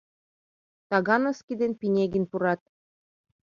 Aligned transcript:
Тагановский 0.89 1.57
ден 1.61 1.71
Пинегин 1.79 2.25
пурат. 2.31 2.61